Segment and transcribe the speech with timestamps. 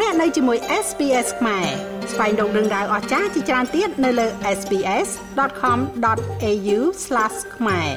[0.00, 1.66] លោកអ្នកនៅជាមួយ SPS ខ្មែរ
[2.12, 4.26] ស្វែងរកដឹងដៅអស្ចារ្យជាច្រើនទៀតនៅលើ
[4.58, 6.78] SPS.com.au/
[7.56, 7.90] ខ្មែរ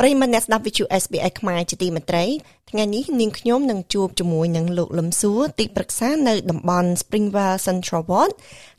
[0.00, 2.24] ប្រិមមអ្នកស្ដាប់វិទ្យុ SBS ខ្មែរជាទីមេត្រី
[2.70, 8.32] ថ្ងៃនេះនាងខ្ញុំនឹងជួបជាមួយនឹងលោកលឹមសួរទីប្រឹក្សានៅតំបន់ Springvale Central Ward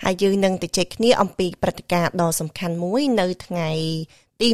[0.04, 3.70] ហើយយើងនឹងទៅជែកគ្នាអំពីព្រឹត្តិការណ៍ដ៏សំខាន់មួយនៅថ្ងៃ
[4.42, 4.48] ទី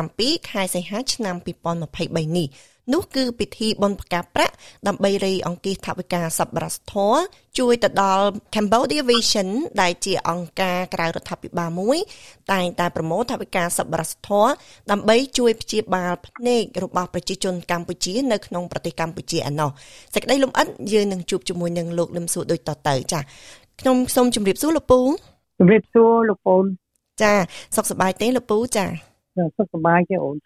[0.00, 1.36] 27ខែសីហាឆ្នាំ
[1.86, 2.48] 2023នេះ
[2.92, 4.54] នោះគឺពិធីបុណ្យផ្កាប្រាក់
[4.86, 7.20] ដើម្បីរៃអង្គាសថវិកាសប្បុរសធម៌
[7.58, 9.48] ជួយទៅដល់ Cambodia Vision
[9.82, 11.98] ដែលជាអង្គការក្រៅរដ្ឋាភិបាលមួយ
[12.52, 14.50] តែងតែប្រមូលថវិកាសប្បុរសធម៌
[14.90, 19.70] ដើម្បីជួយព្យាបាលភ្នែករបស់ប្រជាជនកម្ពុជានៅក្នុងប្រទេសកម្ពុជាឯណោះ
[20.14, 23.20] សេចក្តីលំអិតយើងនឹងជួបជាមួយនឹងលោកលឹមសួរដូចតទៅចា
[23.80, 25.00] ខ្ញុំសូមជម្រាបសួរលោកពូ
[25.58, 26.64] ជម្រាបសួរលោកពូន
[27.22, 27.32] ចា
[27.76, 28.86] សុខសប្បាយទេលោកពូចា
[29.36, 30.36] សុខសប្បាយទេអូន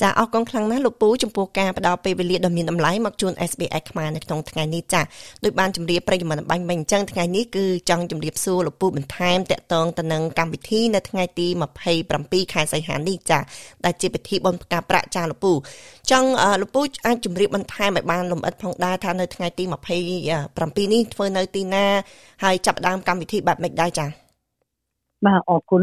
[0.00, 5.00] ចាអរគុណខ្លាំងណាស់លោកពូចំពោះការផ្ដល់ពេលវេលាដ៏មានតម្លៃមកជូន SBS ខ្មែរនៅក្នុងថ្ងៃនេះចា
[5.44, 11.46] ដោយបានជម្រាបប្រិយមិត្តបាញ់មិញអញ្ចឹងថ្ងៃនេះគឺចង់ជម្រាបសួរលោកពូបន្ថែមតកតងទៅនឹងកម្មវិធីនៅថ្ងៃទី
[12.00, 13.38] 27ខែសីហានេះចា
[13.84, 15.52] ដែលជាពិធីបុណ្យផ្កាប្រាក់ចាលោកពូ
[16.10, 16.28] ចង់
[16.62, 21.86] លោកពូអាចជម្រាបបន្ថែមឲ្យបានលម្អិតផងដែរថានៅថ្ងៃទី27នេះធ្វើនៅទីណា
[22.44, 24.06] ហើយចាប់ផ្ដើមកម្មវិធីបែបម៉េចដែរចា
[25.26, 25.82] បាទអរគុណ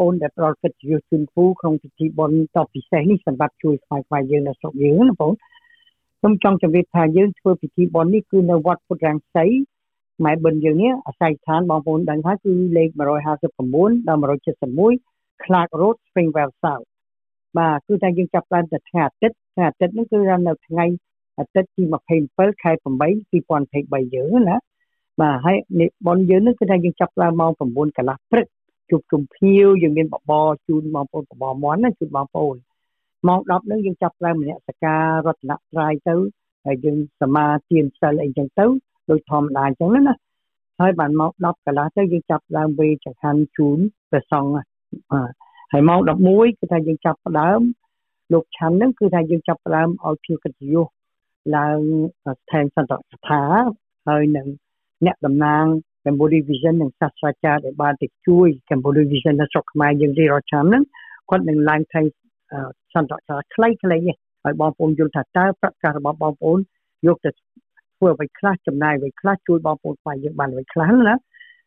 [0.00, 5.32] អូនដែលផ្ដល់កិត្តិយសជូនគ្រូក្នុងពិធីបុណ្យតពិសេសនេះសម្រាប់ជួយស្វែងស្វែងយើងនៅស្រុកយើងណាបង
[6.18, 9.46] ខ្ញុំចង់ជម្រាបថាយើងធ្វើពិធីបុណ្យនេះគឺនៅវត្តពុទ្ធរាំងសី
[10.24, 12.88] ម៉ែបិណ្ឌយើងនេះអាស័យដ្ឋានបងប្អូនដឹងថាគឺលេខ
[13.48, 14.20] 159ដល់
[14.82, 16.86] 171 Clark Road Springvale South
[17.58, 20.84] បាទគឺថាយើងចាប់ផ្ដើមតែថ្ងៃអាទិត្យថ្ងៃអាទិត្យនេះគឺនៅថ្ងៃ
[21.38, 21.82] អាទិត្យទី
[22.24, 22.84] 27ខែ8
[23.32, 24.56] 2023យើងណា
[25.20, 25.56] បាទហើយ
[26.06, 27.60] បុណ្យយើងនេះគឺថាយើងចាប់ផ្ដើមម៉ោង9
[27.96, 28.46] កន្លះព្រឹក
[28.90, 32.56] ជួបជុំភ្ញៀវយើងមានបបរជូនបងប្អូនបបរមន់ណាជូនបងប្អូន
[33.28, 36.14] ម៉ោង10ហ្នឹងយើងចាប់ផ្ដើមមនសការរតនត្រ័យទៅ
[36.64, 38.66] ហើយយើងសមាទានសិលអីចឹងទៅ
[39.10, 40.14] ដូចធម្មតាអញ្ចឹងណា
[40.80, 43.78] ហើយបានម៉ោង10កន្លះទៅយើងចាប់ផ្ដើមវេចង្ហាន់ជូន
[44.10, 44.52] ព្រះសង្ឃ
[45.72, 46.00] ហើយម៉ោង
[46.30, 47.60] 11គឺថាយើងចាប់ផ្ដើម
[48.32, 50.86] លោកឆាន់ហ្នឹងគឺថាយើងចាប់ផ្ដើមឲ្យភ្ញៀវកិត្តិយស
[51.56, 51.78] ឡើង
[52.24, 53.42] ស្ថានសន្តិស្ថា
[54.08, 54.46] ហើយនឹង
[55.06, 55.64] អ្នកតំណាង
[56.04, 60.82] Cambodia Vision និងសាស្ត្រាចារ្យដែលបានទៅជួយ Cambodia Vision នៅស្រុកខ្មែរយើងរៀបរាល់ឆ្នាំហ្នឹង
[61.30, 62.00] គាត់នឹងឡើងថៃ
[62.94, 64.00] សន្តិសាខ្លីៗនេះ
[64.46, 66.58] ឲ្យបងប្អូនយល់ថាតើប្រកាសរបស់បងប្អូន
[67.06, 67.30] យកទៅ
[67.96, 71.14] ធ្វើអ្វីខ្លះចំណាយអ្វីខ្លះជួយបងប្អូនខ្មែរយើងបានអ្វីខ្លះណា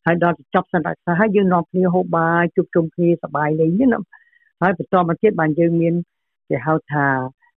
[0.06, 4.02] ហើយដល់ចប់សន្តិសាហើយយើងនាំគ្នាហូបបាយជួបជុំគ្នាសប្បាយលេងណា
[4.62, 5.94] ហើយបន្តមកទៀតបានយើងមាន
[6.50, 7.06] គេហៅថា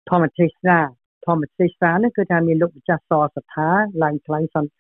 [0.08, 0.78] ធម្មទេសនា
[1.26, 3.68] ធម្មទេសនានេះគឺថាមានលោកម្ចាស់សសថា
[4.02, 4.74] ឡើងថ្លៃសន្តិ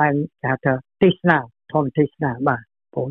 [0.00, 0.72] ឡើងគេហៅថា
[1.04, 1.38] ទេសនា
[1.72, 2.62] ធម្មទេសនាបាទ
[2.94, 3.08] បង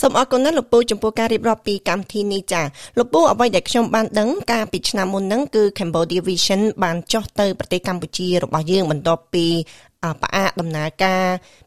[0.00, 2.62] សូមអរគុណណាស់លោកពូចំពោះការរៀបរាប់ពីកម្មវិធីនេះចា
[2.98, 9.46] លោកពូអ្វីដែលខ្ញុំបានដឹងកាលពីឆ្នាំមុនហ្នឹងគឺ Cambodia Vision បានចុះទៅប្រទេសកម្ពុជារបស់យើងបន្ទាប់ពី
[10.22, 11.24] ផ្អាកដំណើរការ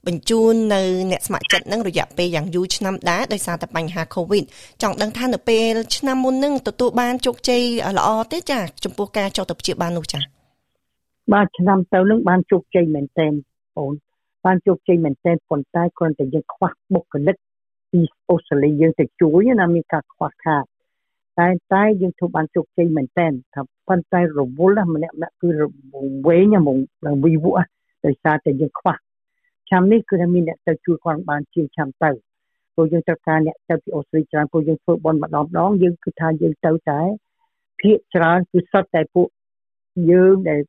[0.07, 0.81] បញ្ជូននៅ
[1.11, 4.43] អ្នកស្ម័គ្រចិត្តនឹងរយៈពេលយ៉ាងយូរឆ្នាំដែរដោយសារតែបញ្ហា Covid
[4.81, 7.61] ចង់ដឹងថានៅពេលឆ្នាំមុននឹងទទួលបានជោគជ័យ
[7.97, 10.19] ល្អទេចាចំពោះការចុះទៅព្យាបាលនោះចា
[11.33, 13.33] បាទឆ្នាំទៅនឹងបានជោគជ័យមែនទែន
[13.77, 13.91] បង
[14.45, 17.35] បានជោគជ័យមែនទែនប៉ុន្តែគ្រាន់តែយើងខ្វះបុគ្គលិក
[17.91, 20.63] ពីអូស្ត្រាលីយើងទៅជួយណាមានការខ្វះខាត
[21.39, 25.49] តែតែយើងធ្វើបានជោគជ័យមែនទែនថាប៉ុន្តែរវល់ម្នាក់ម្នាក់គឺ
[26.27, 26.77] វែងហ្មង
[27.25, 27.63] វិវៈ
[28.05, 28.93] ដោយសារតែយើងខ្វះ
[29.67, 32.11] ឆ្នាំនេះគឺថាមានអ្នកទៅជួយគាត់បានជាងឆ្នាំទៅ
[32.73, 37.01] ព្រោះយើងត្រូវការអ្នកទៅពីអូស្ត្រាលីច្រើនព្រោះយើងធ្វើបនម្ដងម្ដងយើងគឺថាយើងទៅតែ
[37.81, 39.27] ភាកច្រើនគឺសុទ្ធតែពួក
[40.11, 40.61] យើងដែល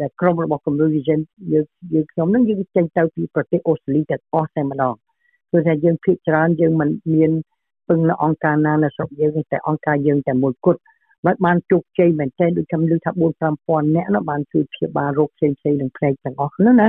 [0.00, 1.20] ដែលក្រុមរបស់ Communication
[1.52, 1.64] យើង
[1.94, 4.94] យើងខ្ញុំនឹងយើងចេញទៅពីប្រទេសអូស្ត្រាលីទាំងអស់តែម្ដង
[5.50, 7.30] គឺថាយើងភាគច្រើនយើងមិនមាន
[7.88, 10.80] ពឹងនៅអង្គការណានៅស្រុកយើងតែអង្គការយើងតែមួយគត់
[11.24, 16.88] បានបានជោគជ័យមែនទែនដូចខ្ញុំលើថា4 5000នាក់នោះបានជួយព្យាបាលរោគផ្សេងផ្សេងនឹងផ្នែកទាំងអស់នោះណា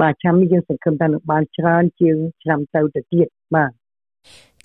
[0.00, 3.70] បាទឆ្នាំនេះយើងសង្ឃឹមថានឹងបានច្រើនជាងឆ្នាំទៅទៅទៀតបាទ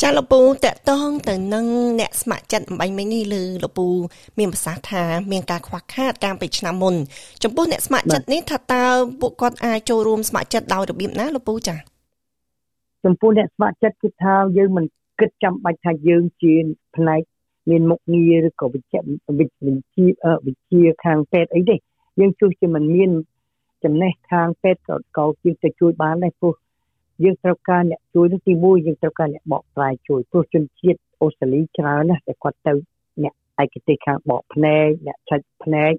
[0.03, 1.65] ចាលោកពូតកតងទៅនឹង
[1.99, 3.87] អ្នកស្ម័គ្រចិត្តអំបញ្ញមិញនេះលើលោកពូ
[4.39, 6.95] មានប្រសាសន៍ថាមានការខ្វះខាតកាលពីឆ្នាំមុន
[7.43, 8.85] ចំពោះអ្នកស្ម័គ្រចិត្តនេះថាតើ
[9.21, 11.75] ពួកគាត់អាចចូលរួមស្ម័គ្រចិត្តដោយរបៀបណាលោកពូចា
[13.05, 14.85] ចំពោះអ្នកស្ម័គ្រចិត្តគឺថាយើងមិន
[15.19, 16.53] គិតចាំបាច់ថាយើងជា
[16.95, 17.21] ផ្នែក
[17.69, 18.99] មានមុខងារឬក៏វិជ្ជា
[19.39, 20.05] វិជ្ជា
[20.45, 21.75] វិជ្ជាខាងពេទ្យអីទេ
[22.19, 23.11] យើងជួសជាមិនមាន
[23.83, 26.53] ចំណេះខាងពេទ្យក៏ក៏ជាទៅជួយបានដែរព្រោះ
[27.23, 32.73] យើងត្រូវការអ្នកជួយនោះទី1យើងត្រូវការអ្នកបកស្រាយជួយព្រោះជនជាតិអូស្ត្រាលីច្រើនណាស់តែគាត់ទៅ
[33.23, 33.33] អ្នក
[33.63, 35.93] ឯកទេសខាងបកភ្នែកអ្នកឆិចភ្នែក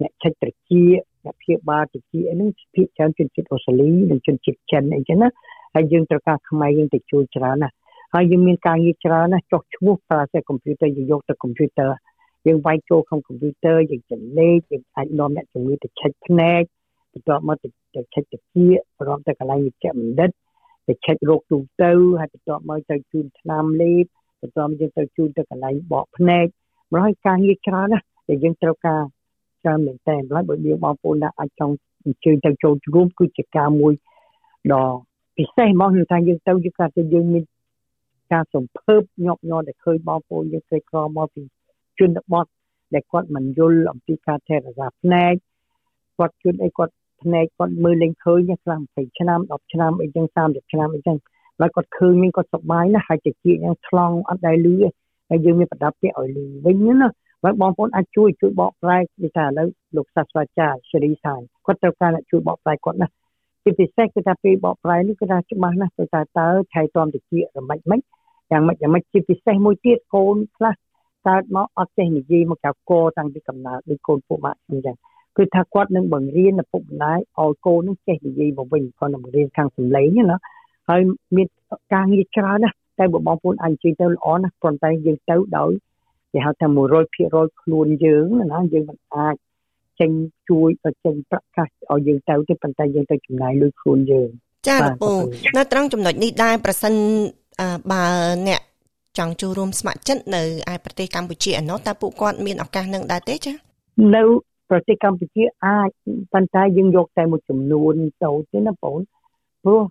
[0.00, 5.28] អ្នកឆិចត្រចៀកអ្នកព្យាបាលត្រចៀកអីហ្នឹងភាគច្រើនជនជាតិអូស្ត្រាលីនិងជនជាតិចិនអីចឹងណា
[5.74, 7.74] ហើយយើងត្រូវការខ្មែរយើងទៅជួយច្រើនណាស់
[8.14, 11.90] ហើយយើងមានការងារច្រើនណាស់ចុះឈ្មោះប្រើតែកុំព្យូទ័រយើងយកទៅកុំព្យូទ័រ
[12.46, 16.62] យើងវាយចូលក្នុងកុំព្យូទ័រយើងចលេខយើងអាចនាំអ្នកជំងឺទៅឆែកភ្នែក
[17.12, 17.56] ទៅបន្ទាប់មក
[17.94, 18.40] ទៅឆែកតិច
[18.98, 20.30] ព្រមទៅកន្លែងវិជ្ជបណ្ឌិត
[20.88, 21.90] ទៅឆែករោគទូទៅ
[22.20, 24.04] ហើយបន្ទាប់មកទៅជូនថ្នាំលេប
[24.40, 26.46] បន្ទាប់យើងទៅជូនទៅកន្លែងបកភ្នែក
[26.92, 29.02] ម្ល៉េះការងារច្រើនណាស់ដែលយើងត្រូវការ
[29.62, 31.74] ច្រើនមែនតើម្ល៉េះបើយើងបងប្អូនណាអាចចង់
[32.04, 33.92] អញ្ជើញទៅចូលរួមគឺជាការមួយ
[34.72, 34.84] ដ៏
[35.36, 37.44] ពិសេសមកខ្ញុំថាយើងទៅយើងគាត់ទៅយើងមាន
[38.32, 41.42] ការសំភើបញាប់ញ័រដែលឃើញបងប្អូនយើងស្រីក្រមកពី
[41.98, 42.46] ជនបទ
[42.94, 45.34] ដែលគាត់មិនយល់អំពីការថែរក្សាភ្នែក
[46.18, 51.16] គាត់ជួនអីគាត់ ភ្នែកគាត់មើលលេងឃើញខ្លះ20ឆ្នាំ10ឆ្នាំអីចឹង30ឆ្នាំអីចឹង
[51.60, 54.88] ហើយគាត់ឃើញមានគាត់សប្បាយណាស់ហើយតិចយ៉ាងថ្លង់អត់ដែលលឺទេ
[55.30, 57.08] ហើយយើងមានប្រដាប់ពាក្យឲ្យលឺវិញណា
[57.42, 63.08] ហើយបងប្អូនអាចជួយជួយបកប្រែគេថាឥឡូវលោកសាស្ត្រាចារ្យសេរីសានគាត់ត្រូវការអ្នកជួយបកប្រែគាត់ណា
[63.62, 67.22] ជាពិសេសគឺថាពេលបកប្រែនេះគឺថាច្បាស់ណាស់ទៅថាតើថៃតំតិច
[67.56, 68.00] រមិចមិន
[68.50, 70.74] យ៉ាងម៉េចយ៉ាងម៉េចជាពិសេសមួយទៀតកូនខ្លះ
[71.26, 74.96] កើតមកអត់ចេះនិយាយមកកៅកតាំងពីកំណើតដូចកូនពួកម៉ាក់អញ្ចឹង
[75.38, 80.38] គឺថាគាត់នឹងបង្រៀនឪពុកម្ដាយឲ្យកូននឹងចេះនិយាយមកវិញគាត់នឹងបង្រៀនខាងសម្លេងណា
[80.88, 81.00] ហើយ
[81.36, 81.48] មាន
[81.94, 85.70] ការងារច្រើនណាស់តែបងប្អូនអាចជិះទៅល្អណាស់ប៉ុន្តែយើងទៅដោយ
[86.32, 86.66] គេហៅថា
[87.14, 89.34] 100%ខ្លួនយើងណាយើងមិនអាច
[90.00, 90.10] ចេញ
[90.48, 94.28] ជួយទៅចេញប្រកាសឲ្យយើងទៅទេប៉ុន្តែយើងទៅចំណាយលុយខ្លួនយើង
[94.68, 95.12] ចាលោកពូ
[95.56, 96.94] នៅត្រង់ចំណុចនេះដែរប្រសិន
[97.92, 98.04] បើ
[98.48, 98.60] អ្នក
[99.18, 100.42] ចង់ចូលរួមស្ម័គ្រចិត្តនៅ
[100.72, 103.52] ឯប្រទេសកម្ពុជាឯណោះតើពួកគាត់មានឱកាសនឹងដែរទេចា
[104.16, 104.22] នៅ
[104.70, 105.90] ប្រទេសកម្ពុជាអាច
[106.32, 107.94] ប៉ុន្តែយើងយកតែមួយចំនួន
[108.24, 108.96] ទៅទេណាបង
[109.62, 109.82] ព្រោះ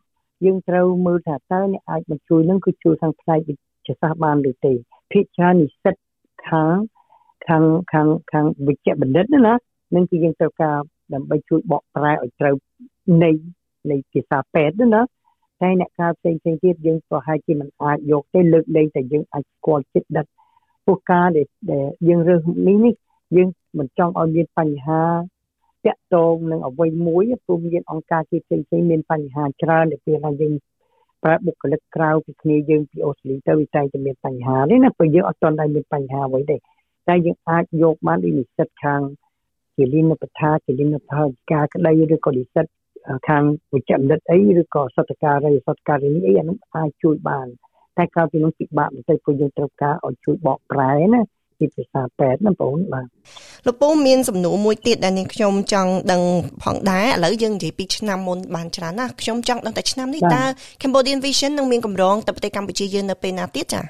[0.45, 4.73] យើងត្រូវមើលថាតើអ្នកអាចមកជួយនឹងគឺជួយខាងផ្នែកវិទ្យាសាស្ត្របានឬទេ
[5.11, 5.95] ភាគច្រើននិស្សិត
[6.47, 6.75] ខាង
[7.47, 9.53] ខាងខាងខាងវិជ្ជបណ្ឌិតណា
[9.95, 10.77] នឹងគឺយើងត្រូវការ
[11.13, 12.55] ដើម្បីជួយបកប្រែឲ្យត្រូវ
[13.23, 13.31] នៃ
[13.91, 15.01] នៃភាសាពេទ្យណា
[15.61, 20.25] តែអ្នកការផ្សេងផ្សេងទៀតយើងក៏ហាក់ជាមិនអាចយកទេលើកលែងតែយើងអាចស្គាល់ចិត្តដិត
[20.85, 21.47] ពួកការដែល
[22.07, 22.93] យើងរើសនេះនេះ
[23.35, 23.47] យើង
[23.77, 25.03] មិនចង់ឲ្យមានបញ្ហា
[25.85, 30.53] តាក់ទងនឹងអ្វីមួយព្រោះមានអង្គការជាផ្សេងផ្សេងមានបញ្ហាច្រើនដែលពេលណាយើង
[31.23, 36.57] ប្រើបុគ្គលិកក្រៅពីគ្នាយើងពីអូស្ត្រាលីទៅវាតែតែមានបញ្ហានេះណាព្រោះយើងអត់ទាន់ដែលមានបញ្ហាអ្វីទេ
[37.07, 39.01] តែយើងអាចយកបានដូចនិស្សិតខាង
[39.75, 41.21] ជាលិនបថាជាលិនបថា
[41.53, 42.65] ការក្តីឬក៏និស្សិត
[43.27, 43.43] ខាង
[43.73, 47.47] វិជ្ជបណ្ឌិតអីឬក៏សតការីសតការីអីអានោះអាចជួយបាន
[47.97, 51.21] តែក្រៅពីនោះពិបាកបន្តិចព្រោះយើងត្រូវការឲ្យជួយបកប្រែណា
[51.59, 53.07] ជាភាសាពេទ្យណាបងបាទ
[53.65, 56.21] លោកពូមានសំណួរមួយទៀតដែលនាងខ្ញុំចង់ដឹង
[56.63, 60.43] ផងដែរឥឡូវយើងនិយាយពីឆ្នាំមុនបានច្រើនណាស់ខ្ញុំចង់ដឹងតែឆ្នាំនេះតើ
[60.81, 63.83] Cambodian Vision នឹងមានកម្រងទៅប្រទេសកម្ពុជាយើងនៅពេលណាទៀតចា៎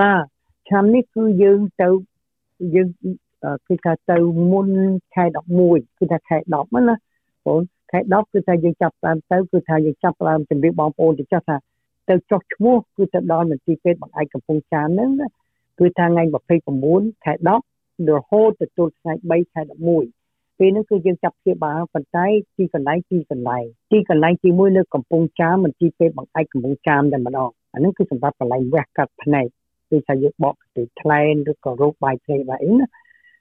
[0.00, 0.22] បាទ
[0.68, 1.88] ឆ្នាំនេះគឺយើងទៅ
[2.74, 2.88] យើង
[3.68, 4.18] គឺថាទៅ
[4.52, 4.68] មុន
[5.14, 5.24] ខែ
[5.62, 6.94] 11គឺថាខែ10ណា
[7.46, 7.60] បង
[7.90, 11.56] ខែ10គឺថាយើងចាប់ផ្ដើមទៅគឺថាយើងចាប់ផ្ដើមជម្រាបបងប្អូនទៅចាស់ថា
[12.08, 15.10] ទៅចុះឈ្មោះគឺទៅដល់មន្ទីរពេទ្យបង្អែកកំពង់ចាមហ្នឹង
[15.78, 16.22] គឺថាថ្ងៃ
[16.74, 17.32] 29ខែ
[17.70, 22.26] 10រហូតទទួលថ្ងៃ3ខែ11ពេលហ្នឹងគឺយើងចាប់ព្យាបាលប៉ុន្តែ
[22.56, 29.46] ទីកន្លែងទីកន្លែងទីកន្លែងទី1នៅកំពង់ចាមមន្ទីរពេទ្យបង្អែកកំពង់ចាមតែម្ដងអាហ្នឹងគឺសម្រាប់កន្លែងវះកាត់ភ្នែក
[29.90, 32.86] គឺថាយើងបកទៅថ្លែនឬក៏រោគបាយផ្សេងបាទអីណា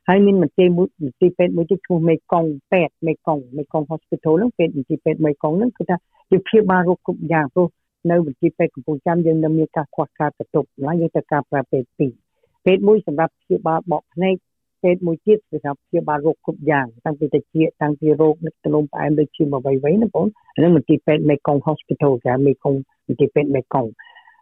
[0.07, 5.97] ហើយមានមន្ទីរមួយមន្ទីរពេទ្យមួយទៀតឈ្មោះមេកុងពេទ្យមេកុងមេកុង Hospital ហ្នឹងពេទ្យមន្ទីរពេទ្យមេកុងហ្នឹងគឺថា
[6.31, 7.67] យើងព្យាបាលរោគគ្រប់យ៉ាងព្រោះ
[8.11, 12.11] នៅមន្ទីរពេទ្យកំពង់ចាមយើងនៅមានការខ្វះខាតបន្ទប់ឡើយយើងត្រូវការប្រើពេទ្យពីរ
[12.67, 14.35] ពេទ្យមួយសម្រាប់ព្យាបាលបកភ្នែក
[14.83, 17.43] ពេទ្យមួយទៀតសម្រាប់ព្យាបាលរោគគ្រប់យ៉ាងតាំងពីតិច
[17.81, 22.73] តាំងពីរោគនឹកទលំផ្អែមដូចជាអ្វីៗណាបងអានេះមន្ទីរពេទ្យមេកុង Hospital គេមេកុង
[23.07, 23.85] មន្ទីរពេទ្យមេកុង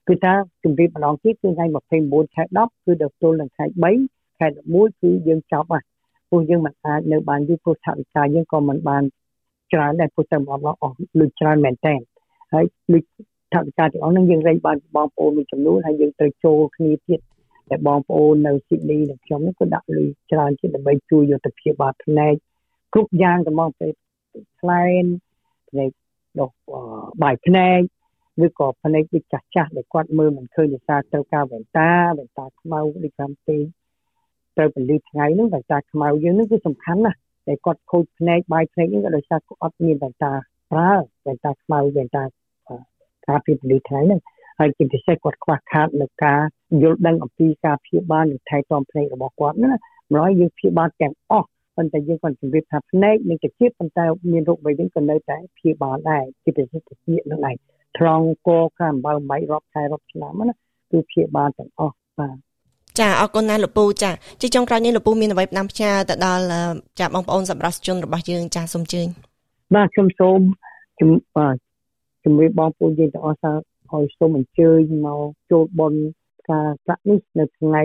[0.08, 1.66] គឺថាជំរាបម្ដងទៀតគឺថ្ងៃ
[2.02, 3.66] 29ខែ10គឺដល់ទល់នឹងថ្ងៃ
[4.04, 5.84] 3ខែ11គឺយើងចប់ហើយ
[6.30, 9.04] ព្រោះយើងមិនអាចនៅបានយូរព្រោះថវិកាយើងក៏មិនបាន
[9.74, 11.96] ច្រើនដែរព្រោះតែបងអស់លុយច្រើនមែនតើ
[12.54, 13.02] ហើយលុយ
[13.54, 17.20] ថវិកាទាំងអស់ហ្នឹងយើងរែងបានបងប្អូនមួយចំនួនហើយយើងត្រូវចូលគ្នាទៀត
[17.70, 22.34] តែបងប្អូននៅស៊ីដនីនិងខ្ញុំនេះក៏ដាក់លុយច្រើនជាដើម្បីជួយយកទៅព្យាបាលផ្នែក
[22.94, 23.88] គ្រប់យ៉ាងទៅមកទៅ
[24.60, 25.06] ផ្លែន
[25.70, 25.90] ផ្នែក
[26.40, 26.50] ដោះ
[27.24, 27.80] បាយផ្នែក
[28.46, 33.64] ឬក៏ផ្នែកដូចចាស់ចាស់ដែលគាត់មើលមិនឃើញដោយសារត្រូវការវ៉ែនតាវ៉ែនតាខ្មៅដូចខាងពេក
[34.58, 37.18] ត្រូវពលីថ្ងៃហ្នឹងវ៉ែនតាខ្មៅយើងហ្នឹងគឺសំខាន់ណាស់
[37.48, 40.32] តែគាត់ខូចភ្នែកបាយភ្នែកហ្នឹងក៏ដោយសារគាត់អត់មានវ៉ែនតា
[40.72, 40.92] ប្រើ
[41.26, 42.24] វ៉ែនតាខ្មៅវ៉ែនតា
[43.28, 44.22] ការពីពលីថ្ងៃហ្នឹង
[44.60, 46.42] ហើយជាពិសេសគាត់ខ្វះខាតនៅការ
[46.84, 49.72] យល់ដឹងអំពីការព្យាបាលនិងថែទាំភ្នែករបស់គាត់ណា
[50.12, 57.56] ម្ល៉េះយើងព្យាបាលទាំងអស់ប៉ុន្តែយើងគាត់ជម្រាបថាភ្នែកនិងកាជាតិប៉ុន្តែមានរោគអ្វីវិញក៏នៅតែព្យាបាលដែរជាពិសេសកាជាតិនឹងដែរ
[57.98, 60.54] ត្រង់កខាំបើមិនរាប់ខែរាប់ឆ្នាំណា
[60.92, 62.36] គឺព្យាបាលទាំងអស់បាទ
[63.00, 66.44] ចាអរគុណណាស់លោកពូចាជាចុងក្រោយនេះលោកពូមានអ្វីផ្ដាំផ្ញើទៅដល់
[67.00, 69.08] ចាបងប្អូនសម្រាប់ជនរបស់យើងចាសូមជើញ
[69.76, 70.40] បាទខ្ញុំសូម
[71.00, 71.56] ជំបាទ
[72.24, 73.40] ជំរាបបងប្អូនយើងទាំងអស់
[73.90, 76.00] ថាឲ្យសូមអញ្ជើញមកចូលបន់
[76.52, 77.84] ការប្រាក់នេះនៅថ្ងៃ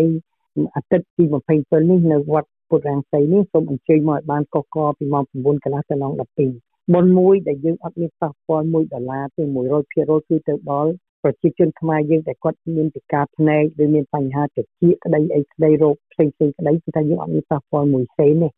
[0.75, 1.25] អាទិត្យទី
[1.57, 9.43] 27នេះនៅវត្តពុទ្ធរាំងសីនេះសូមអញ្ជើញមកឲ្យបានកកកពីម៉ោង9កន្លះដល់ម៉ោង12បុណ្យមួយដែលយើងអត់មានប៉ះពាល់1ដុល្លារទេ
[9.87, 10.93] 100%គឺទៅដល់
[11.23, 14.67] ប្រជាជនខ្មែរយើងតែគាត់មានពិការភ្នែកឬមានបញ្ហាតិច
[15.05, 18.49] ក្តីអីក្តីរោគផ្សេងៗក្តីគឺថាយើងអត់មានប៉ះពាល់មួយសេនទេ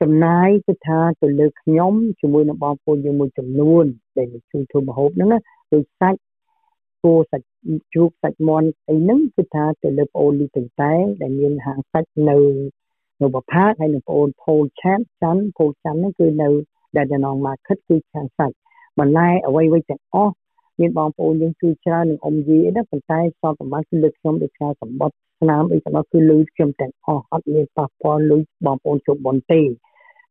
[0.00, 3.84] ចំណាយគឺថាទៅលើខ្ញុំជាមួយនឹងបងប្អូនយើងមួយចំនួន
[4.16, 5.38] ដែលជួយធ្វើម្ហូបហ្នឹងណា
[5.72, 6.18] ដូចសាច់
[7.02, 7.46] គោសាច់
[7.92, 10.92] ជ្រូកសាច់មាន់អីហ្នឹងគឺថាទៅលើប្អូនលីទាំងតែ
[11.22, 12.38] ដែលមានហាងសាច់នៅ
[13.22, 16.48] នៅបផាតហើយនឹងប្អូនផូលឆានច័ន្ទផូលច័ន្ទហ្នឹងគឺនៅ
[16.96, 18.56] ដែលដនងមកខិតគឺខាងសាច់
[18.98, 20.34] បន្លែអ្វីៗទាំងអស់
[20.80, 29.60] មានបងប្អូនយើងជួយច្រើននឹងអ៊ំយីអីណាប៉ុន្តែសពប្រមាណគឺលើកខ្ញុំដូចថាសម្បត្តិស្នាមអីទាំងអស់គឺលុយខ្ញុំទាំងអស់អត់មានប៉ះពាល់លុយបងប្អូនជប់បនទេ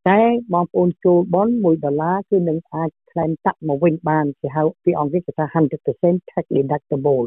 [0.10, 0.22] តែ
[0.54, 5.46] បងប្អូនចូលបន1ដុល្លារគឺនឹងអាច claim តាក់មកវិញបានគេហៅពីអង់គ្លេសគេថា
[5.90, 7.26] 100% tax deductible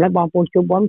[0.00, 0.82] ហើយបងប្អូនចូលបន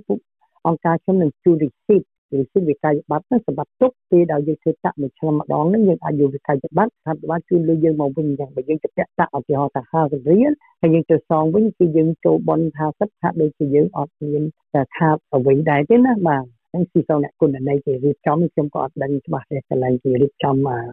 [0.66, 2.04] អង្គការខ្ញុំនឹងជួយ receipt
[2.38, 12.60] ឬសិវិកាយប័ត្រហ្នឹងសម្រាប់ទុកពេលដែលយើងធ្វើតាក់មួយឆ្នាំម្ដងហ្នឹងយើងអាចយកវិកាយប័ត្រថាបានជួយលុយយើងមកវិញអញ្ចឹងបើយើងទៅពាក់តាក់ឧទាហរណ៍ថា50រៀលហើយយើងទៅសងវិញគឺយើងចូលបន
[12.90, 14.42] 50ថាដូចជាយើងអត់មាន
[14.96, 20.92] ខាតអ្វីដែរទេណាបាទហ្នឹងគឺសូមអ្នកគុណន័យគេរៀបចំខ្ញុំក៏អត់ដឹងច្បាស់ទេកន្លែងគេរៀបចំមក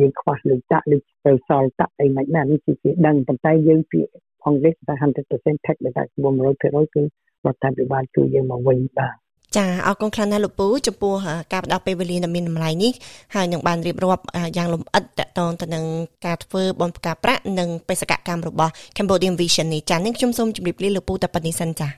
[0.00, 3.98] យើងខ្វះលុយតាក់ឬទៅសល់តាក់អីមិនណានេះគឺគេដឹងប៉ុន្តែយើងពី
[4.44, 4.94] អង់គ្លេសថា
[5.30, 9.14] 100% tax ដែលតែ100%គឺរដ្ឋាភិបាលជួយយើងមកវិញបាទ
[9.56, 11.14] ចាអរគុណខ្លាំងណាស់លោកពូចំពោះ
[11.52, 12.92] ការផ្ដល់ពេលវេលាដ៏មានតម្លៃនេះ
[13.34, 14.24] ហើយនឹងបានរៀបរាប់
[14.56, 15.84] យ៉ាងលម្អិតតកតងទៅនឹង
[16.26, 21.88] ការធ្វើបនផ្កាប្រាក់និងបេសកកម្មរបស់ Cambodian Vision នេះចានេះខ្ញុំសូមជម្រាបលាលោកពូតែប៉ុណ្្នេះសិនចា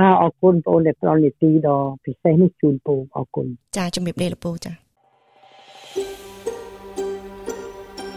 [0.00, 4.85] បាទអរគុណបងប្អូនដែលផ្ដល់នីតិដ៏ពិសេសនេះជូនពូអរគុណចាជម្រាបលាលោកពូចា